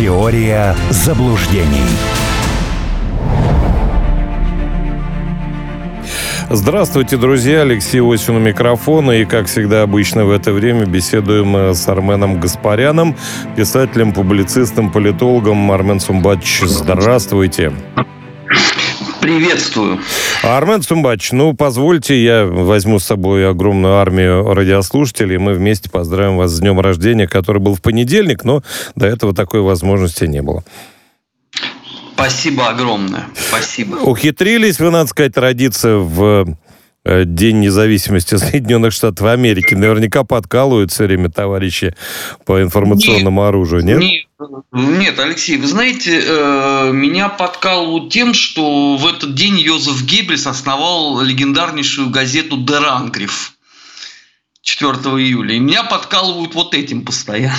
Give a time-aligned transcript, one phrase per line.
[0.00, 1.84] Теория заблуждений.
[6.48, 7.60] Здравствуйте, друзья.
[7.60, 9.10] Алексей Осин у микрофона.
[9.10, 13.14] И, как всегда, обычно в это время беседуем э, с Арменом Гаспаряном,
[13.56, 15.70] писателем, публицистом, политологом.
[15.70, 17.70] Армен Сумбач, здравствуйте.
[19.20, 20.00] Приветствую.
[20.42, 26.52] Армен Сумбач, ну, позвольте, я возьму с собой огромную армию радиослушателей, мы вместе поздравим вас
[26.52, 28.62] с днем рождения, который был в понедельник, но
[28.96, 30.64] до этого такой возможности не было.
[32.14, 33.26] Спасибо огромное.
[33.34, 33.96] Спасибо.
[33.96, 36.56] Ухитрились вы, надо сказать, родиться в
[37.04, 39.74] День независимости Соединенных Штатов Америки.
[39.74, 41.94] Наверняка подкалывают все время товарищи
[42.44, 43.98] по информационному нет, оружию, нет?
[43.98, 44.26] Нет,
[44.72, 51.20] нет, Алексей, вы знаете, э, меня подкалывают тем, что в этот день Йозеф Геббельс основал
[51.22, 53.54] легендарнейшую газету «Дер Ангриф».
[54.62, 55.54] 4 июля.
[55.54, 57.56] И меня подкалывают вот этим постоянно.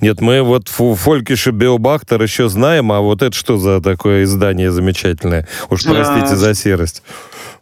[0.00, 4.70] Нет, мы вот Фолькиш и Биобахтер еще знаем, а вот это что за такое издание
[4.70, 5.48] замечательное?
[5.68, 6.36] Уж простите а...
[6.36, 7.02] за серость.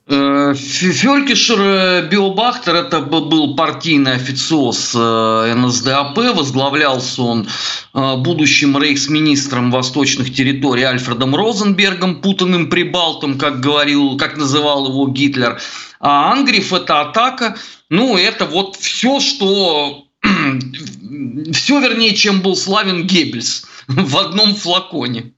[0.09, 7.49] Э, Фелькишер э, Биобахтер это был партийный официоз э, НСДАП, возглавлялся он
[7.93, 15.61] будущим рейхсминистром восточных территорий Альфредом Розенбергом, путанным прибалтом, как говорил, как называл его Гитлер.
[15.99, 17.57] А Ангриф это атака,
[17.89, 20.05] ну это вот все, что
[21.53, 25.33] все вернее, чем был славен Геббельс в одном флаконе.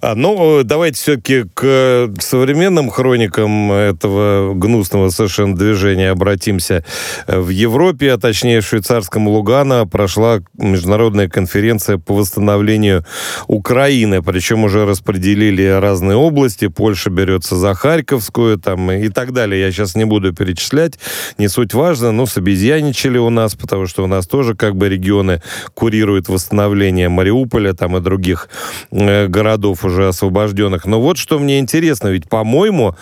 [0.00, 6.84] А, ну, давайте все-таки к современным хроникам этого гнусного совершенно движения обратимся.
[7.26, 13.04] В Европе, а точнее в швейцарском Лугано, прошла международная конференция по восстановлению
[13.46, 14.22] Украины.
[14.22, 16.68] Причем уже распределили разные области.
[16.68, 19.60] Польша берется за Харьковскую там, и так далее.
[19.60, 20.98] Я сейчас не буду перечислять.
[21.36, 22.12] Не суть важно.
[22.12, 25.42] Ну, собезьяничали у нас, потому что у нас тоже как бы регионы
[25.74, 28.48] курируют восстановление Мариуполя там и других
[28.90, 30.86] э, городов уже освобожденных.
[30.86, 32.94] Но вот что мне интересно, ведь, по-моему,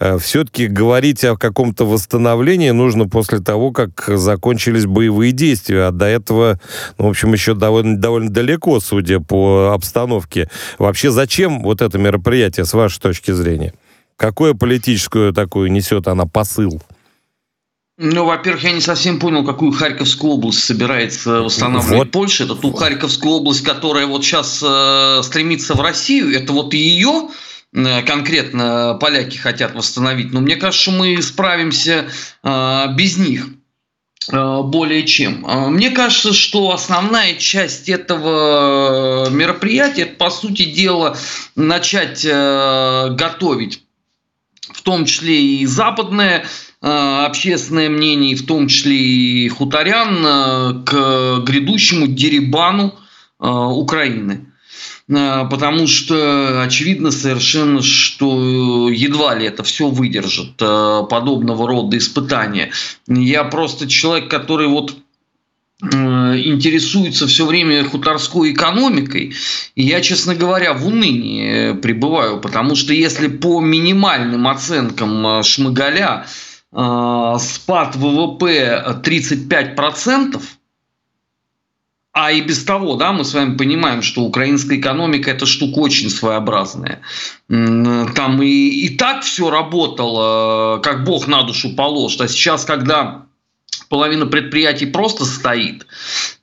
[0.00, 5.84] э, все-таки говорить о каком-то восстановлении нужно после того, как закончились боевые действия.
[5.84, 6.58] А до этого,
[6.98, 10.50] ну, в общем, еще довольно, довольно далеко, судя по обстановке.
[10.78, 13.72] Вообще, зачем вот это мероприятие, с вашей точки зрения?
[14.16, 16.82] Какую политическую такую несет она посыл?
[17.98, 22.10] Ну, во-первых, я не совсем понял, какую Харьковскую область собирается восстанавливать вот.
[22.10, 22.44] Польша.
[22.44, 26.34] Это ту Харьковскую область, которая вот сейчас э, стремится в Россию.
[26.34, 27.30] Это вот ее
[27.72, 30.30] э, конкретно поляки хотят восстановить.
[30.30, 32.10] Но мне кажется, мы справимся
[32.42, 33.46] э, без них
[34.30, 35.46] э, более чем.
[35.46, 41.16] Э, мне кажется, что основная часть этого мероприятия, это, по сути дела,
[41.54, 43.82] начать э, готовить
[44.70, 51.40] в том числе и западное Э, общественное мнение, в том числе и хуторян, э, к
[51.44, 52.94] грядущему деребану
[53.40, 54.46] э, Украины.
[55.08, 62.72] Потому что очевидно совершенно, что едва ли это все выдержит подобного рода испытания.
[63.06, 64.96] Я просто человек, который вот
[65.80, 69.34] интересуется все время хуторской экономикой,
[69.76, 76.55] и я, честно говоря, в унынии пребываю, потому что если по минимальным оценкам Шмыгаля э,
[76.76, 80.42] спад ВВП 35%,
[82.12, 86.08] а и без того, да, мы с вами понимаем, что украинская экономика это штука очень
[86.08, 87.02] своеобразная.
[87.48, 92.22] Там и, и так все работало, как Бог на душу положит.
[92.22, 93.25] А сейчас, когда
[93.88, 95.86] половина предприятий просто стоит.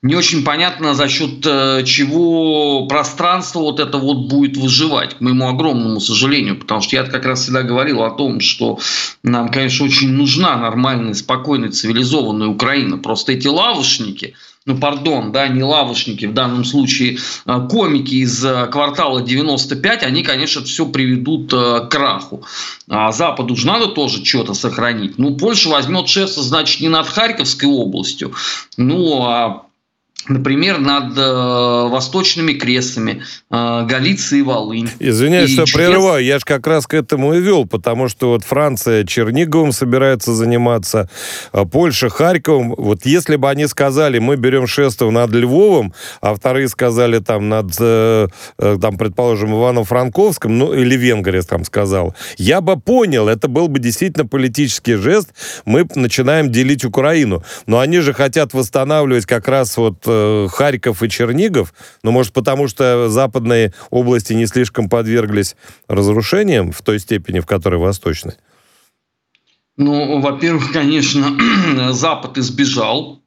[0.02, 5.48] Не очень понятно, за счет э, чего пространство вот это вот будет выживать, к моему
[5.48, 6.58] огромному сожалению.
[6.58, 8.78] Потому что я как раз всегда говорил о том, что
[9.22, 12.98] нам, конечно, очень нужна нормальная, спокойная, цивилизованная Украина.
[12.98, 14.34] Просто эти лавушники–
[14.66, 20.22] ну, пардон, да, не лавочники, в данном случае а, комики из а, квартала 95, они,
[20.22, 22.44] конечно, все приведут а, к краху.
[22.88, 25.18] А Западу же надо тоже что-то сохранить.
[25.18, 28.32] Ну, Польша возьмет шефство, значит, не над Харьковской областью,
[28.78, 29.63] ну, а
[30.28, 34.90] например, над э, восточными крестами э, Галиции и Волынь.
[34.98, 35.86] Извиняюсь, и что чудес...
[35.86, 40.32] прерываю, я же как раз к этому и вел, потому что вот Франция Черниговым собирается
[40.32, 41.08] заниматься,
[41.52, 42.74] а Польша Харьковом.
[42.76, 47.74] Вот если бы они сказали, мы берем шествие над Львовом, а вторые сказали там над,
[47.78, 48.28] э,
[48.58, 53.68] э, там, предположим, Иваном Франковским, ну, или Венгрия там сказал, я бы понял, это был
[53.68, 55.30] бы действительно политический жест,
[55.64, 57.42] мы начинаем делить Украину.
[57.66, 59.98] Но они же хотят восстанавливать как раз вот
[60.52, 65.56] Харьков и Чернигов, ну, может, потому что западные области не слишком подверглись
[65.88, 68.36] разрушениям в той степени, в которой восточные?
[69.76, 71.36] Ну, во-первых, конечно,
[71.92, 73.20] Запад избежал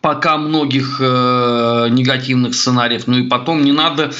[0.00, 3.06] пока многих э, негативных сценариев.
[3.06, 4.12] Ну и потом не надо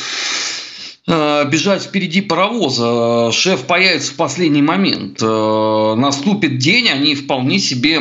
[1.06, 3.30] э, бежать впереди паровоза.
[3.32, 5.22] Шеф появится в последний момент.
[5.22, 8.00] Э, наступит день, они вполне себе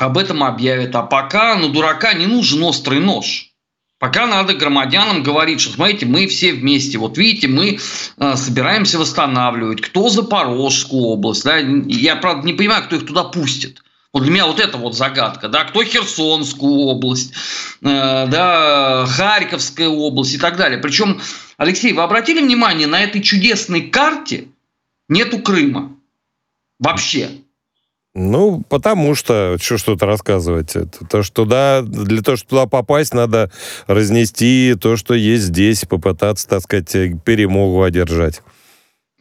[0.00, 0.94] об этом объявят.
[0.96, 3.50] А пока на дурака не нужен острый нож.
[3.98, 6.96] Пока надо громадянам говорить, что смотрите, мы все вместе.
[6.96, 7.78] Вот видите, мы
[8.16, 9.82] э, собираемся восстанавливать.
[9.82, 11.44] Кто Запорожскую область?
[11.44, 11.58] Да?
[11.58, 13.82] Я, правда, не понимаю, кто их туда пустит.
[14.14, 17.32] Вот для меня вот это вот загадка, да, кто Херсонскую область,
[17.82, 20.78] э, да, Харьковская область и так далее.
[20.78, 21.20] Причем,
[21.58, 24.48] Алексей, вы обратили внимание, на этой чудесной карте
[25.08, 25.94] нету Крыма
[26.78, 27.30] вообще.
[28.14, 30.74] Ну, потому что, что что-то рассказывать.
[30.74, 33.52] Это, то, что туда, для того, чтобы туда попасть, надо
[33.86, 36.90] разнести то, что есть здесь, попытаться, так сказать,
[37.24, 38.42] перемогу одержать.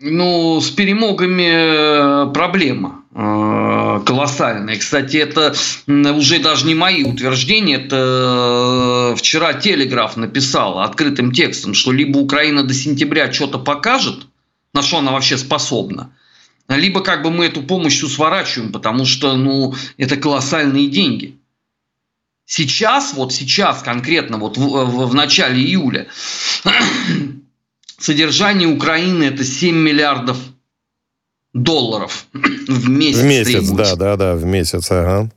[0.02, 4.78] Ну, с перемогами э, проблема э, колоссальная.
[4.78, 5.54] Кстати, это
[5.88, 12.64] уже даже не мои утверждения, это э, вчера Телеграф написал открытым текстом, что либо Украина
[12.64, 14.28] до сентября что-то покажет,
[14.74, 16.12] на что она вообще способна,
[16.78, 21.36] либо как бы мы эту помощь всю сворачиваем, потому что, ну, это колоссальные деньги.
[22.46, 26.08] Сейчас, вот сейчас конкретно, вот в, в, в начале июля,
[27.98, 30.38] содержание Украины это 7 миллиардов
[31.54, 33.20] долларов в месяц.
[33.20, 35.32] В месяц, да, да, да, в месяц, ага.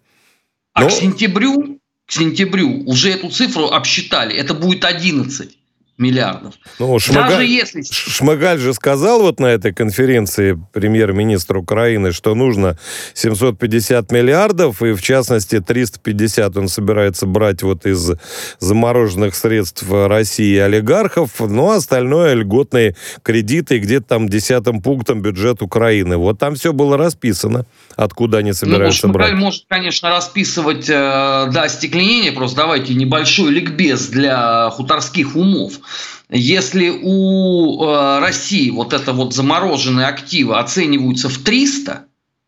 [0.74, 0.88] А Но...
[0.88, 5.56] к сентябрю, к сентябрю уже эту цифру обсчитали, это будет 11
[5.98, 6.54] миллиардов.
[6.78, 7.82] Ну, Шмыгаль, Даже если...
[7.82, 12.78] Шмыгаль же сказал вот на этой конференции премьер-министр Украины, что нужно
[13.14, 18.12] 750 миллиардов, и в частности 350 он собирается брать вот из
[18.58, 26.16] замороженных средств России олигархов, а остальное льготные кредиты, где-то там десятым пунктом бюджет Украины.
[26.16, 27.66] Вот там все было расписано,
[27.96, 29.34] откуда они ну, собираются ну, брать.
[29.34, 35.81] может, конечно, расписывать, э, да, стекленение, просто давайте небольшой ликбез для хуторских умов.
[36.30, 42.06] Если у э, России вот это вот замороженные активы оцениваются в 300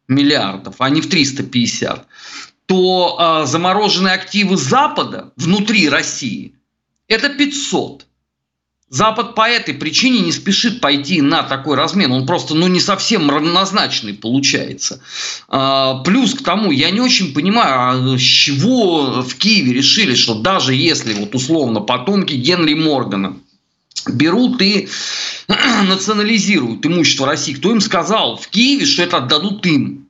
[0.09, 2.07] миллиардов, а не в 350,
[2.67, 6.55] то э, замороженные активы Запада внутри России
[7.09, 8.07] это 500.
[8.95, 12.13] Запад по этой причине не спешит пойти на такой размен.
[12.13, 15.01] Он просто ну, не совсем равнозначный получается.
[15.49, 20.35] А, плюс к тому, я не очень понимаю, а с чего в Киеве решили, что
[20.37, 23.37] даже если вот условно потомки Генри Моргана
[24.07, 24.89] берут и
[25.89, 30.07] национализируют имущество России, кто им сказал в Киеве, что это отдадут им?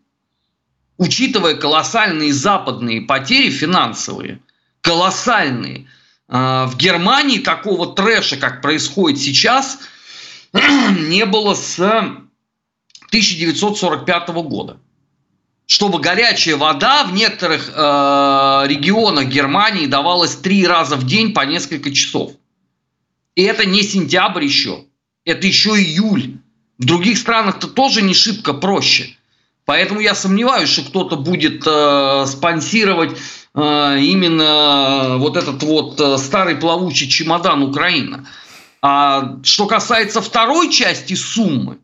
[0.98, 4.40] Учитывая колоссальные западные потери финансовые,
[4.82, 5.86] колоссальные–
[6.26, 9.78] в Германии такого трэша, как происходит сейчас,
[10.52, 14.78] не было с 1945 года.
[15.66, 17.72] Чтобы горячая вода в некоторых э,
[18.66, 22.32] регионах Германии давалась три раза в день по несколько часов.
[23.34, 24.84] И это не сентябрь еще,
[25.24, 26.36] это еще июль.
[26.78, 29.16] В других странах-то тоже не шибко проще.
[29.64, 33.16] Поэтому я сомневаюсь, что кто-то будет э, спонсировать
[33.60, 38.26] именно вот этот вот э, старый плавучий чемодан Украина.
[38.82, 41.78] А что касается второй части суммы,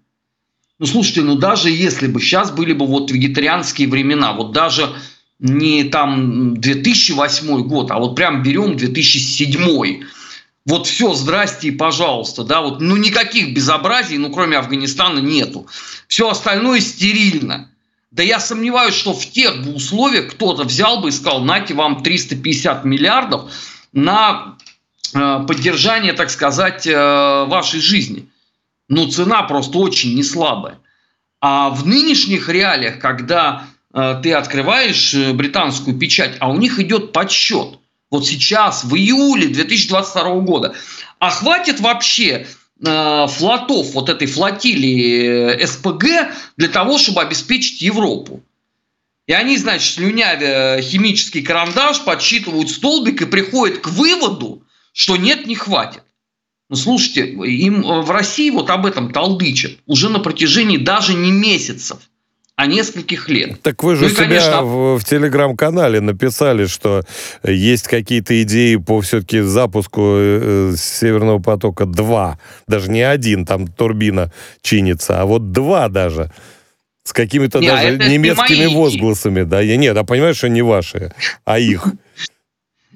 [0.79, 4.93] ну слушайте, ну даже если бы сейчас были бы вот вегетарианские времена, вот даже
[5.39, 10.03] не там 2008 год, а вот прям берем 2007
[10.67, 15.67] вот все, здрасте и пожалуйста, да, вот, ну никаких безобразий, ну кроме Афганистана нету.
[16.07, 17.71] Все остальное стерильно.
[18.11, 22.03] Да я сомневаюсь, что в тех бы условиях кто-то взял бы и сказал, нате вам
[22.03, 23.53] 350 миллиардов
[23.93, 24.57] на
[25.15, 26.95] э, поддержание, так сказать, э,
[27.47, 28.29] вашей жизни.
[28.89, 30.79] Но ну, цена просто очень не слабая.
[31.41, 37.79] А в нынешних реалиях, когда э, ты открываешь британскую печать, а у них идет подсчет,
[38.11, 40.75] вот сейчас, в июле 2022 года,
[41.21, 42.49] а хватит вообще
[42.83, 46.05] флотов, вот этой флотилии э, СПГ
[46.57, 48.43] для того, чтобы обеспечить Европу.
[49.27, 55.55] И они, значит, слюнявя химический карандаш, подсчитывают столбик и приходят к выводу, что нет, не
[55.55, 56.03] хватит.
[56.69, 62.10] Ну, слушайте, им в России вот об этом толдычат уже на протяжении даже не месяцев
[62.61, 63.63] а нескольких лет.
[63.63, 64.63] Так вы же ну, себя конечно...
[64.63, 67.03] в, в телеграм-канале написали, что
[67.43, 72.39] есть какие-то идеи по все-таки запуску э, Северного потока 2.
[72.69, 76.31] Даже не один, там турбина чинится, а вот два даже.
[77.03, 79.45] С какими-то даже немецкими возгласами.
[79.45, 81.15] Да, я, нет, а понимаешь, что не ваши,
[81.47, 81.87] а их.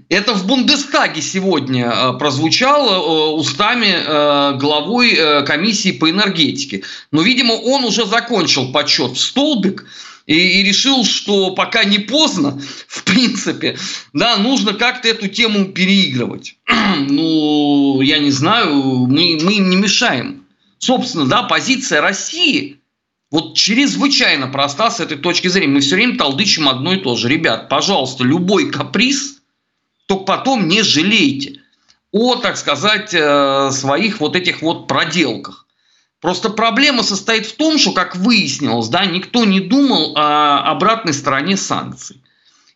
[0.08, 6.82] Это в Бундестаге сегодня э, прозвучало э, устами э, главой комиссии по энергетике.
[7.10, 9.86] Но, видимо, он уже закончил подсчет в столбик
[10.26, 13.78] и, и решил, что пока не поздно, в принципе,
[14.12, 16.56] да, нужно как-то эту тему переигрывать.
[17.08, 20.44] ну, я не знаю, мы, мы им не мешаем.
[20.78, 22.78] Собственно, да, позиция России
[23.30, 25.72] вот чрезвычайно проста с этой точки зрения.
[25.72, 27.28] Мы все время толдычим одно и то же.
[27.28, 29.33] Ребят, пожалуйста, любой каприз,
[30.06, 31.60] только потом не жалейте
[32.12, 35.66] о, так сказать, э, своих вот этих вот проделках.
[36.20, 41.56] Просто проблема состоит в том, что, как выяснилось, да, никто не думал о обратной стороне
[41.56, 42.22] санкций.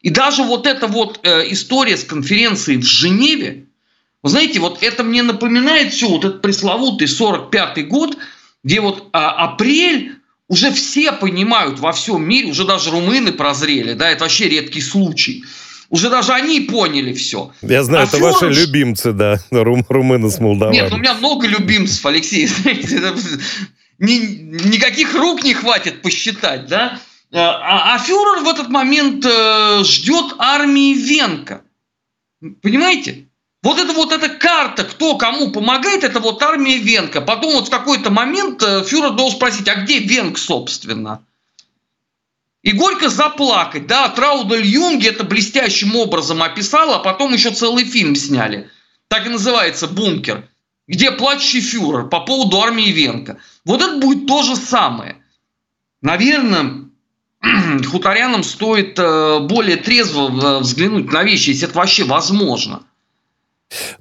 [0.03, 3.67] И даже вот эта вот э, история с конференцией в Женеве,
[4.25, 8.19] вы знаете, вот это мне напоминает все, вот этот пресловутый 45-й год,
[8.65, 10.17] где вот а, апрель
[10.49, 15.45] уже все понимают во всем мире, уже даже румыны прозрели, да, это вообще редкий случай–
[15.91, 17.53] уже даже они поняли все.
[17.63, 18.43] Я знаю, а это Фёрш...
[18.43, 20.81] ваши любимцы, да, рум, румыны с Молдаваной.
[20.81, 22.49] Нет, у меня много любимцев, Алексей.
[23.99, 24.13] Ни,
[24.69, 27.01] никаких рук не хватит посчитать, да?
[27.33, 31.63] А, а фюрер в этот момент э, ждет армии Венка.
[32.63, 33.27] Понимаете?
[33.63, 37.21] Вот это вот эта карта, кто кому помогает, это вот армия Венка.
[37.21, 41.25] Потом вот в какой-то момент э, фюрер должен спросить, а где Венк, собственно?
[42.63, 43.87] И горько заплакать.
[43.87, 48.69] Да, Траудель Юнги это блестящим образом описал, а потом еще целый фильм сняли.
[49.09, 50.49] Так и называется «Бункер»,
[50.87, 53.39] где плачущий фюрер по поводу армии Венка.
[53.65, 55.17] Вот это будет то же самое.
[56.03, 56.89] Наверное,
[57.87, 62.83] хуторянам стоит э, более трезво э, взглянуть на вещи, если это вообще возможно.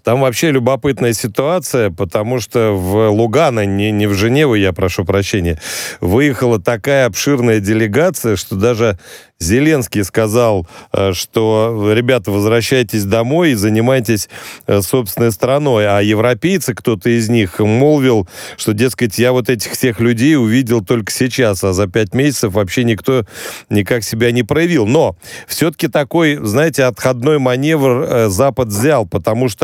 [0.03, 5.59] Там вообще любопытная ситуация, потому что в Лугано, не, не в Женеву, я прошу прощения,
[5.99, 8.97] выехала такая обширная делегация, что даже
[9.39, 14.29] Зеленский сказал, э, что, ребята, возвращайтесь домой и занимайтесь
[14.65, 15.87] э, собственной страной.
[15.87, 21.11] А европейцы, кто-то из них, молвил, что, дескать, я вот этих всех людей увидел только
[21.11, 23.25] сейчас, а за пять месяцев вообще никто
[23.69, 24.87] никак себя не проявил.
[24.87, 29.56] Но все-таки такой, знаете, отходной маневр э, Запад взял, потому что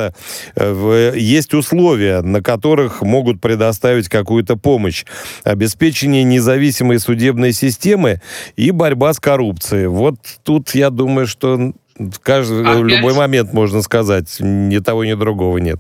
[0.56, 5.06] есть условия, на которых могут предоставить какую-то помощь.
[5.44, 8.22] Обеспечение независимой судебной системы
[8.56, 9.88] и борьба с коррупцией.
[9.88, 12.78] Вот тут я думаю, что в, каждый, опять?
[12.78, 15.80] в любой момент можно сказать, ни того, ни другого нет.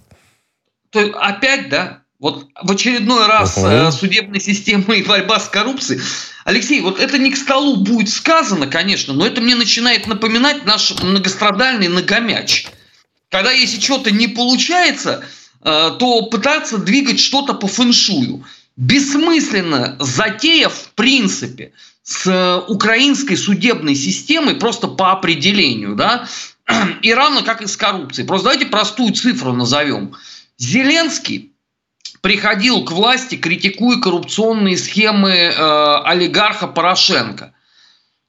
[0.91, 1.99] То есть опять, да?
[2.19, 3.91] Вот в очередной раз uh-huh.
[3.91, 6.01] судебная система и борьба с коррупцией.
[6.45, 10.93] Алексей, вот это не к столу будет сказано, конечно, но это мне начинает напоминать наш
[11.01, 12.67] многострадальный ногомяч.
[13.33, 15.25] Когда если что-то не получается,
[15.63, 18.43] э, то пытаться двигать что-то по фэншую.
[18.75, 21.71] Бессмысленно затея в принципе
[22.03, 26.27] с э, украинской судебной системой просто по определению, да,
[27.01, 28.27] и равно как и с коррупцией.
[28.27, 30.15] Просто давайте простую цифру назовем.
[30.59, 31.53] Зеленский
[32.21, 37.51] приходил к власти, критикуя коррупционные схемы э, олигарха Порошенко.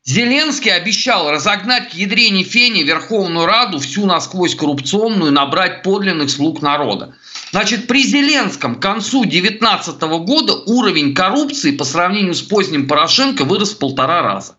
[0.07, 7.15] Зеленский обещал разогнать к ядрене фени Верховную Раду всю насквозь коррупционную, набрать подлинных слуг народа.
[7.53, 13.73] Значит, при Зеленском к концу 2019 года уровень коррупции по сравнению с поздним Порошенко вырос
[13.73, 14.59] в полтора раза.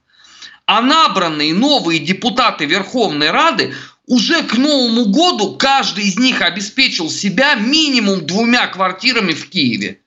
[0.66, 3.76] А набранные новые депутаты Верховной Рады
[4.08, 10.00] уже к Новому году каждый из них обеспечил себя минимум двумя квартирами в Киеве.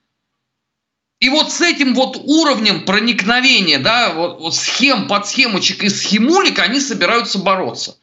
[1.19, 6.79] И вот с этим вот уровнем проникновения, да, вот, вот схем, подсхемочек и схемулик они
[6.79, 7.97] собираются бороться.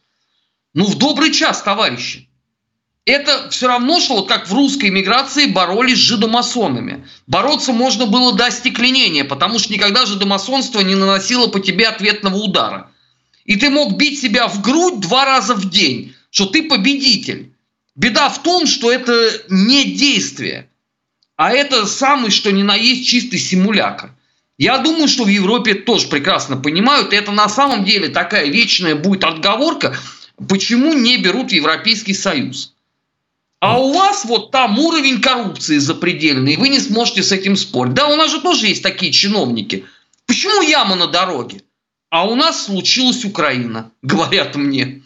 [0.74, 2.28] Ну, в добрый час, товарищи
[3.06, 7.06] это все равно, что вот как в русской миграции боролись с жидомасонами.
[7.28, 12.90] Бороться можно было до остекленения, потому что никогда жидомасонство не наносило по тебе ответного удара.
[13.44, 17.54] И ты мог бить себя в грудь два раза в день, что ты победитель.
[17.94, 20.68] Беда в том, что это не действие,
[21.36, 24.10] а это самый, что ни на есть, чистый симулятор.
[24.58, 28.94] Я думаю, что в Европе тоже прекрасно понимают, и это на самом деле такая вечная
[28.94, 29.96] будет отговорка,
[30.48, 32.72] почему не берут в Европейский Союз.
[33.60, 37.94] А у вас вот там уровень коррупции запредельный, и вы не сможете с этим спорить.
[37.94, 39.84] Да, у нас же тоже есть такие чиновники.
[40.26, 41.62] Почему яма на дороге?
[42.10, 45.02] А у нас случилась Украина, говорят мне.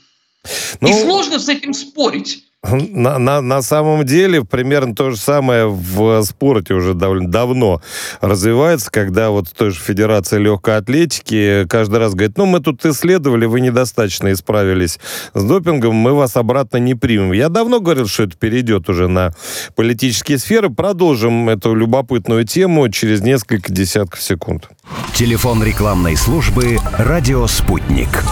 [0.81, 2.45] Ну, и сложно с этим спорить.
[2.63, 7.81] На, на, на самом деле примерно то же самое в спорте уже довольно давно
[8.21, 13.47] развивается, когда вот той же Федерация легкой атлетики каждый раз говорит, ну мы тут исследовали,
[13.47, 14.99] вы недостаточно исправились
[15.33, 17.33] с допингом, мы вас обратно не примем.
[17.33, 19.33] Я давно говорил, что это перейдет уже на
[19.75, 20.69] политические сферы.
[20.69, 24.69] Продолжим эту любопытную тему через несколько десятков секунд.
[25.15, 28.23] Телефон рекламной службы «Радио Спутник»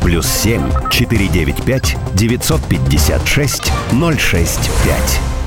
[0.00, 3.72] плюс 7 495 956
[4.18, 5.37] 065.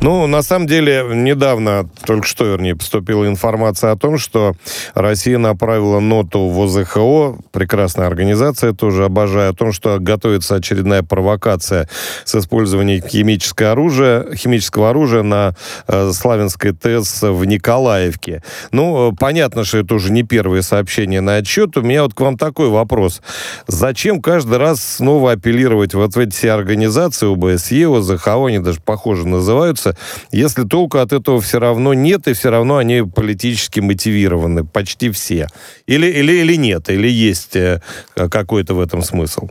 [0.00, 4.54] Ну, на самом деле, недавно, только что, вернее, поступила информация о том, что
[4.94, 11.88] Россия направила ноту в ОЗХО, прекрасная организация, тоже обожаю, о том, что готовится очередная провокация
[12.24, 15.54] с использованием химического оружия, химического оружия на
[15.88, 18.44] э, Славянской ТЭС в Николаевке.
[18.70, 21.76] Ну, понятно, что это уже не первые сообщения на отчет.
[21.76, 23.20] У меня вот к вам такой вопрос.
[23.66, 29.26] Зачем каждый раз снова апеллировать вот в эти все организации, ОБСЕ, ОЗХО, они даже похоже
[29.26, 29.87] называются,
[30.32, 35.48] если толку от этого все равно нет, и все равно они политически мотивированы, почти все.
[35.86, 37.82] Или, или, или нет, или есть э,
[38.14, 39.48] какой-то в этом смысл?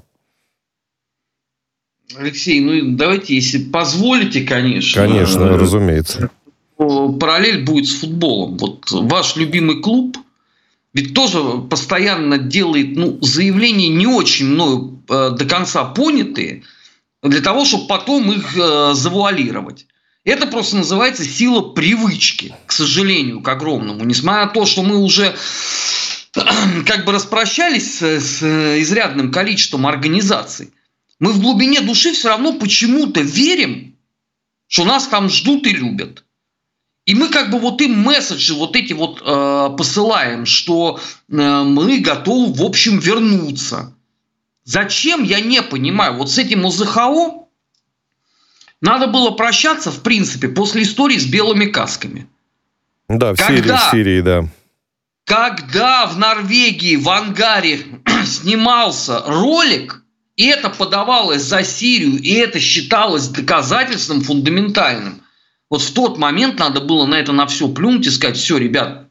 [2.15, 5.01] Алексей, ну давайте, если позволите, конечно.
[5.01, 6.29] Конечно, э, разумеется.
[6.77, 8.57] Параллель будет с футболом.
[8.57, 10.17] Вот ваш любимый клуб
[10.97, 16.63] ведь тоже постоянно делает ну, заявления не очень мною э, до конца понятые,
[17.21, 19.85] для того, чтобы потом их э, завуалировать.
[20.27, 24.03] Это просто называется сила привычки, к сожалению, к огромному.
[24.03, 25.33] Несмотря на то, что мы уже
[26.85, 28.43] как бы распрощались с, с
[28.81, 30.73] изрядным количеством организаций,
[31.19, 33.95] мы в глубине души все равно почему-то верим,
[34.67, 36.25] что нас там ждут и любят.
[37.05, 41.99] И мы как бы вот им месседжи вот эти вот э, посылаем, что э, мы
[41.99, 43.95] готовы, в общем, вернуться.
[44.65, 46.17] Зачем, я не понимаю.
[46.17, 47.46] Вот с этим ОЗХО
[48.81, 52.27] надо было прощаться, в принципе, после истории с белыми касками.
[53.07, 54.49] Да, в, когда, Сирии, в Сирии, да.
[55.25, 57.81] Когда в Норвегии, в ангаре
[58.25, 60.03] снимался ролик,
[60.35, 65.21] и это подавалось за Сирию, и это считалось доказательством фундаментальным,
[65.69, 69.07] вот в тот момент надо было на это на все плюнуть и сказать, все, ребят,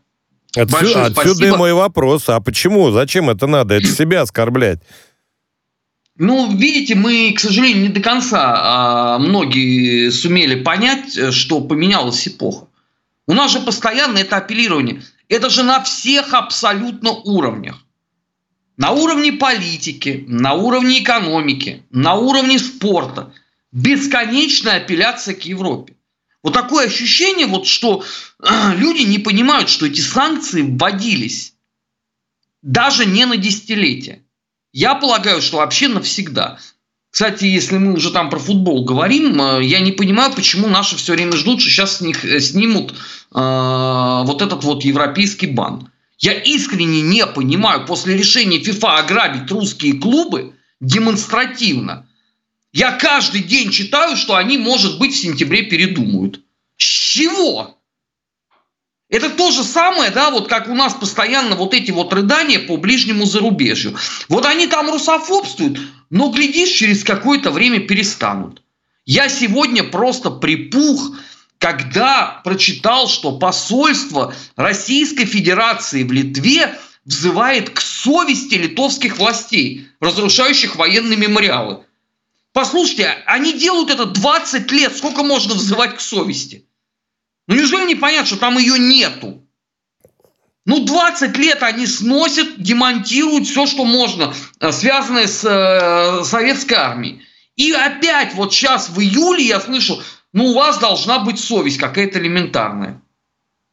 [0.56, 1.54] Отсюда, большое отсюда спасибо.
[1.54, 4.80] и мой вопрос, а почему, зачем это надо, это себя оскорблять?
[6.18, 12.68] Ну, видите, мы, к сожалению, не до конца а многие сумели понять, что поменялась эпоха.
[13.26, 15.02] У нас же постоянно это апеллирование.
[15.28, 17.82] Это же на всех абсолютно уровнях.
[18.76, 23.32] На уровне политики, на уровне экономики, на уровне спорта.
[23.72, 25.96] Бесконечная апелляция к Европе.
[26.42, 28.04] Вот такое ощущение, вот, что
[28.38, 31.54] э, люди не понимают, что эти санкции вводились
[32.62, 34.22] даже не на десятилетия.
[34.76, 36.58] Я полагаю, что вообще навсегда.
[37.10, 41.14] Кстати, если мы уже там про футбол говорим, э, я не понимаю, почему наши все
[41.14, 42.94] время ждут, что сейчас с них э, снимут э,
[43.32, 45.90] вот этот вот европейский бан.
[46.18, 52.06] Я искренне не понимаю, после решения ФИФА ограбить русские клубы демонстративно,
[52.74, 56.42] я каждый день читаю, что они, может быть, в сентябре передумают.
[56.76, 57.75] С чего?
[59.08, 62.76] Это то же самое, да, вот как у нас постоянно вот эти вот рыдания по
[62.76, 63.96] ближнему зарубежью.
[64.28, 65.78] Вот они там русофобствуют,
[66.10, 68.62] но, глядишь, через какое-то время перестанут.
[69.04, 71.12] Я сегодня просто припух,
[71.58, 81.16] когда прочитал, что посольство Российской Федерации в Литве взывает к совести литовских властей, разрушающих военные
[81.16, 81.84] мемориалы.
[82.52, 84.96] Послушайте, они делают это 20 лет.
[84.96, 86.65] Сколько можно взывать к совести?
[87.46, 89.42] Ну неужели не понятно, что там ее нету?
[90.64, 97.22] Ну 20 лет они сносят, демонтируют все, что можно, э, связанное с э, советской армией.
[97.54, 102.18] И опять вот сейчас в июле я слышу, ну у вас должна быть совесть какая-то
[102.18, 103.00] элементарная.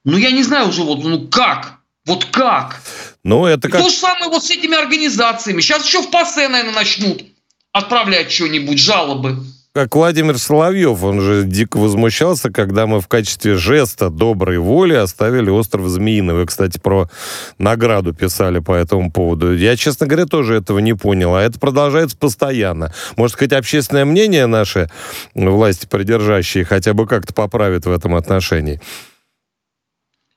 [0.06, 1.80] Ну я не знаю уже вот, ну как?
[2.06, 2.82] Вот как?
[3.24, 3.82] Ну это как...
[3.82, 5.62] то же самое вот с этими организациями.
[5.62, 7.24] Сейчас еще в ПАСЕ, наверное, начнут
[7.72, 9.44] отправлять что-нибудь, жалобы.
[9.76, 15.50] Как Владимир Соловьев, он же дико возмущался, когда мы в качестве жеста доброй воли оставили
[15.50, 16.36] остров Змеиный.
[16.36, 17.10] Вы, кстати, про
[17.58, 19.58] награду писали по этому поводу.
[19.58, 21.34] Я, честно говоря, тоже этого не понял.
[21.34, 22.94] А это продолжается постоянно.
[23.18, 24.92] Может, хоть общественное мнение наши
[25.34, 28.80] власти придержащие хотя бы как-то поправит в этом отношении?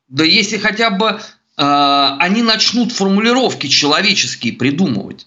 [0.09, 1.18] Да если хотя бы э,
[1.59, 5.27] они начнут формулировки человеческие придумывать.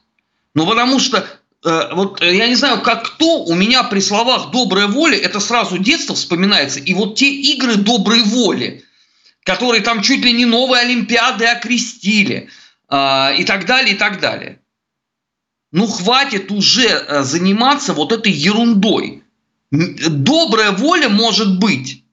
[0.55, 1.27] Ну, потому что
[1.63, 5.77] вот э, я не знаю, как кто, у меня при словах добрая воля, это сразу
[5.77, 6.79] детство вспоминается.
[6.79, 8.83] И вот те игры доброй воли,
[9.43, 12.49] которые там чуть ли не новые Олимпиады окрестили,
[12.89, 14.59] э, и так далее, и так далее.
[15.71, 19.23] Ну, хватит уже заниматься вот этой ерундой.
[19.69, 22.03] Добрая воля может быть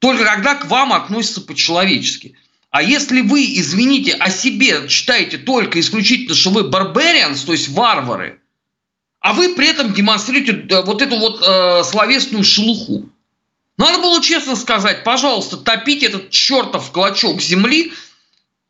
[0.00, 2.34] только когда к вам относятся по-человечески.
[2.70, 8.39] А если вы, извините, о себе читаете только исключительно, что вы барбарианс, то есть варвары,
[9.20, 13.08] а вы при этом демонстрируете э, вот эту вот э, словесную шелуху.
[13.76, 17.92] Надо было честно сказать, пожалуйста, топите этот чертов клочок земли.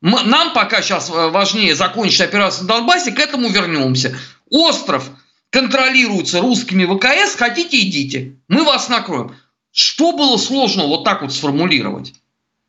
[0.00, 4.16] Нам пока сейчас э, важнее закончить операцию на Донбассе, к этому вернемся.
[4.50, 5.08] Остров
[5.50, 9.34] контролируется русскими ВКС, хотите идите, мы вас накроем.
[9.72, 12.12] Что было сложно вот так вот сформулировать?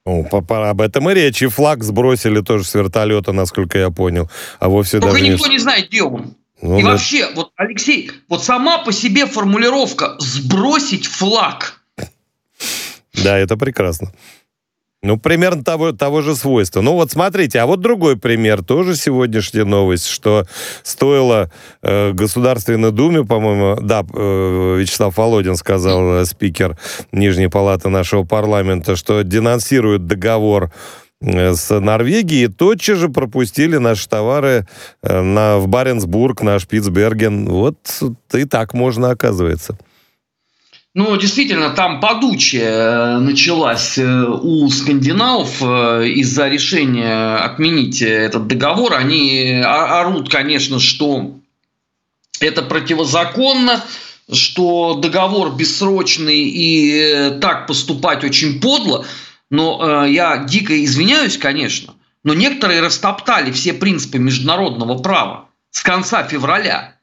[0.04, 1.41] По, по, об этом и речь.
[1.41, 4.30] И флаг сбросили тоже с вертолета, насколько я понял.
[4.60, 5.54] А вовсе Только даже никто не...
[5.54, 6.36] не знает, где он.
[6.62, 6.91] Ну, и да.
[6.91, 11.82] вообще, вот, Алексей, вот сама по себе формулировка «сбросить флаг»
[13.24, 14.12] Да, это прекрасно.
[15.04, 16.82] Ну, примерно того, того же свойства.
[16.82, 20.45] Ну, вот смотрите, а вот другой пример, тоже сегодняшняя новость, что
[20.84, 26.78] стоило э, Государственной Думе, по-моему, да, э, Вячеслав Володин сказал, э, спикер
[27.12, 30.71] Нижней Палаты нашего парламента, что денонсируют договор
[31.22, 34.68] с Норвегией, тотчас же пропустили наши товары
[35.04, 37.46] э, на, в Баренцбург, на Шпицберген.
[37.46, 37.78] Вот
[38.34, 39.78] и так можно, оказывается.
[40.94, 48.94] Ну, действительно, там подучая началась э, у скандинавов э, из-за решения отменить этот договор.
[48.94, 51.36] Они орут, конечно, что
[52.42, 53.82] это противозаконно,
[54.30, 59.06] что договор бессрочный и э, так поступать очень подло.
[59.52, 66.24] Но э, я дико извиняюсь, конечно, но некоторые растоптали все принципы международного права с конца
[66.24, 66.96] февраля.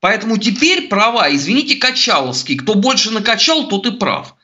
[0.00, 2.58] Поэтому теперь права, извините, качаловские.
[2.58, 4.34] Кто больше накачал, тот и прав.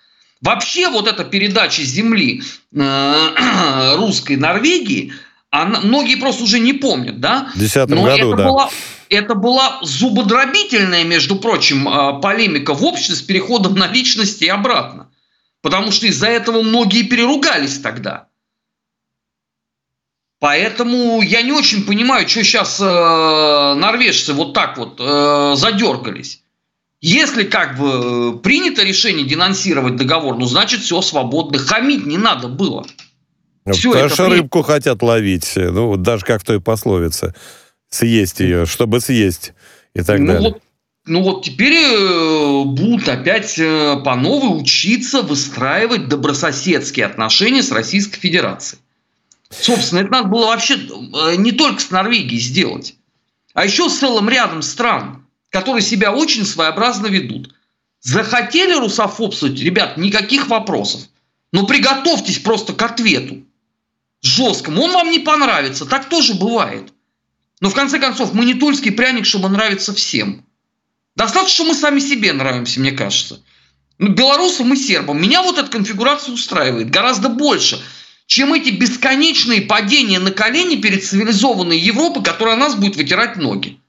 [0.40, 2.42] Вообще вот эта передача земли
[2.72, 5.12] э, русской Норвегии,
[5.50, 7.50] она, многие просто уже не помнят, да?
[7.56, 8.48] В 2010 Но году, это да.
[8.48, 8.70] была,
[9.08, 15.08] это была зубодробительная, между прочим, э, полемика в обществе с переходом на личности и обратно.
[15.62, 18.28] Потому что из-за этого многие переругались тогда.
[20.40, 26.42] Поэтому я не очень понимаю, что сейчас э, норвежцы вот так вот э, задергались.
[27.00, 31.58] Если как бы принято решение денонсировать договор, ну значит все свободно.
[31.58, 32.86] Хамить не надо было.
[33.72, 35.52] Всё Потому это что рыбку хотят ловить.
[35.56, 37.34] Ну, вот даже как в той пословице.
[37.90, 39.52] Съесть ее, чтобы съесть.
[39.94, 40.50] И так ну, далее.
[40.50, 40.62] вот,
[41.08, 48.20] ну вот теперь э, будут опять э, по новой учиться выстраивать добрососедские отношения с Российской
[48.20, 48.80] Федерацией.
[49.50, 52.94] Собственно, это надо было вообще э, не только с Норвегией сделать,
[53.54, 57.54] а еще с целым рядом стран, которые себя очень своеобразно ведут.
[58.00, 61.00] Захотели русофобствовать, ребят, никаких вопросов.
[61.52, 63.42] Но приготовьтесь просто к ответу.
[64.22, 64.82] Жесткому.
[64.82, 65.86] Он вам не понравится.
[65.86, 66.92] Так тоже бывает.
[67.60, 70.44] Но в конце концов, мы не тульский пряник, чтобы нравиться всем.
[71.18, 73.42] Достаточно, что мы сами себе нравимся, мне кажется.
[73.98, 75.20] Ну, белорусам и сербам.
[75.20, 77.82] Меня вот эта конфигурация устраивает гораздо больше,
[78.28, 83.80] чем эти бесконечные падения на колени перед цивилизованной Европой, которая нас будет вытирать ноги.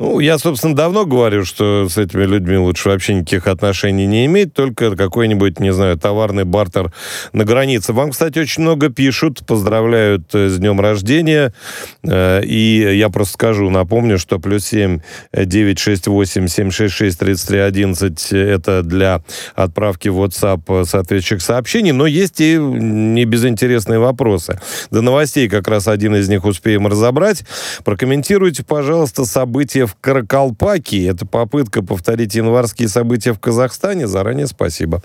[0.00, 4.54] Ну, я, собственно, давно говорю, что с этими людьми лучше вообще никаких отношений не иметь,
[4.54, 6.90] только какой-нибудь, не знаю, товарный бартер
[7.34, 7.92] на границе.
[7.92, 11.52] Вам, кстати, очень много пишут, поздравляют э, с днем рождения.
[12.02, 15.00] Э, И я просто скажу, напомню, что плюс 7
[15.34, 19.22] 968 766 33 11 это для
[19.54, 24.58] отправки в WhatsApp соответствующих сообщений, но есть и не безинтересные вопросы.
[24.90, 27.44] До новостей как раз один из них успеем разобрать.
[27.84, 31.08] Прокомментируйте, пожалуйста, события в Каракалпакии.
[31.10, 34.06] Это попытка повторить январские события в Казахстане.
[34.06, 35.02] Заранее спасибо.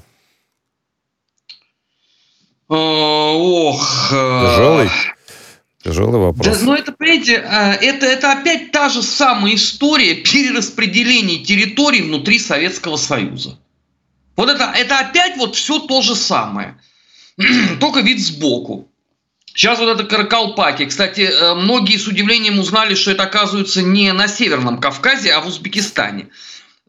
[2.69, 4.10] Э, Ох.
[4.12, 4.89] э, Тяжелый?
[5.84, 6.62] Тяжелый Да, вопрос.
[6.63, 12.98] но это, понимаете, э, это, это опять та же самая история перераспределения территорий внутри Советского
[12.98, 13.60] Союза.
[14.36, 16.78] Вот это, это опять вот все то же самое.
[17.80, 18.89] Только вид сбоку.
[19.55, 20.85] Сейчас вот это Каракалпаки.
[20.85, 25.47] Кстати, э, многие с удивлением узнали, что это оказывается не на Северном Кавказе, а в
[25.47, 26.27] Узбекистане.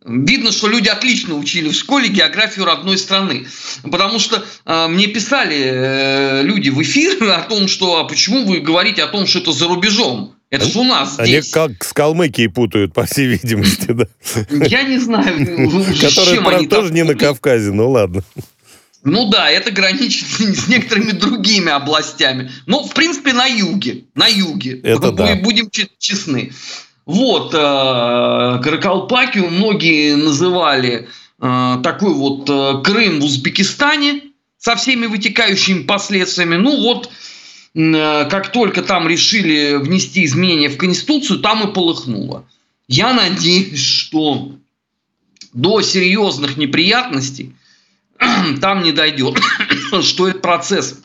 [0.04, 3.46] Видно, что люди отлично учили в школе географию родной страны.
[3.84, 8.58] Потому что э, мне писали э, люди в эфир о том, что а почему вы
[8.58, 10.34] говорите о том, что это за рубежом.
[10.50, 11.50] Это же у нас Они здесь.
[11.50, 14.06] как с Калмыкией путают, по всей видимости, да.
[14.50, 17.14] Я не знаю, Которые, тоже не на.
[17.14, 18.22] Кавказе, ну ладно.
[19.06, 22.50] Ну да, это граничит с некоторыми другими областями.
[22.66, 24.04] Но, в принципе, на юге.
[24.14, 24.80] На юге.
[24.82, 25.24] Это да.
[25.26, 26.52] Будем- Будем че- честны.
[27.06, 27.56] Вот, э,
[28.64, 31.08] Каракалпакию многие называли
[31.40, 34.22] э, такой вот э, Крым в Узбекистане
[34.58, 36.56] со всеми вытекающими последствиями.
[36.56, 37.10] Ну вот,
[37.74, 42.44] как только там решили внести изменения в Конституцию, там и полыхнуло.
[42.88, 44.52] Я надеюсь, что
[45.52, 47.52] до серьезных неприятностей
[48.60, 49.38] там не дойдет,
[50.02, 51.00] что этот процесс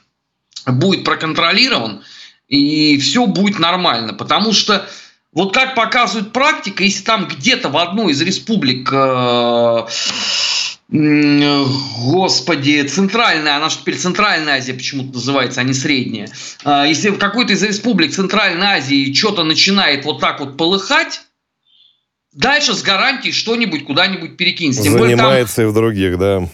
[0.66, 2.04] будет проконтролирован
[2.48, 4.88] и все будет нормально, потому что
[5.34, 9.86] вот как показывает практика, если там где-то в одной из республик, э,
[10.90, 16.28] господи, центральная, она же теперь Центральная Азия почему-то называется, а не Средняя,
[16.66, 21.22] Э, если в какой-то из республик Центральной Азии что-то начинает вот так вот полыхать,
[22.34, 24.84] дальше с гарантией что-нибудь куда-нибудь перекинется.
[24.84, 26.50] Тем более там Занимается и в других, да.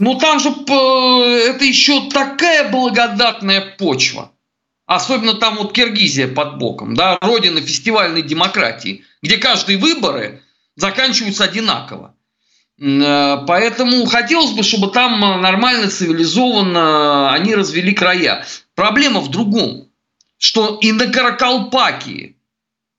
[0.00, 4.32] Ну там же это еще такая благодатная почва.
[4.86, 10.42] Особенно там вот Киргизия под боком, да, родина фестивальной демократии, где каждые выборы
[10.74, 12.14] заканчиваются одинаково.
[12.80, 18.44] Э, поэтому хотелось бы, чтобы там нормально, цивилизованно они развели края.
[18.74, 19.90] Проблема в другом,
[20.38, 22.36] что и на Каракалпакии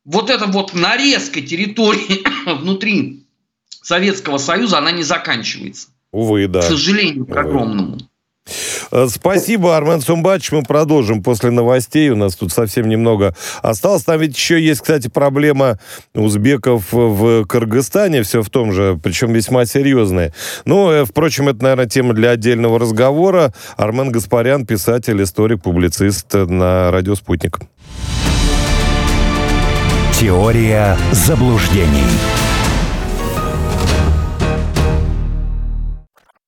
[0.06, 3.26] вот эта вот нарезка территории внутри
[3.82, 5.90] Советского Союза, она не заканчивается.
[6.12, 6.62] Увы, да.
[6.62, 7.98] К сожалению, к огромному.
[8.92, 10.52] Э, спасибо, Армен Сумбач.
[10.52, 12.10] Мы продолжим после новостей.
[12.10, 14.04] У нас тут совсем немного осталось.
[14.04, 15.80] Там ведь еще есть, кстати, проблема
[16.14, 18.24] узбеков в Кыргызстане.
[18.24, 20.34] Все в том же, причем весьма серьезная.
[20.66, 23.54] Ну, э, впрочем, это, наверное, тема для отдельного разговора.
[23.78, 27.60] Армен Гаспарян, писатель, историк, публицист на радио «Спутник».
[30.20, 32.06] Теория заблуждений.